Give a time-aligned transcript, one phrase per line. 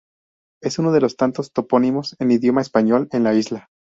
[0.63, 3.69] Es uno de los tantos topónimos en idioma español en la isla.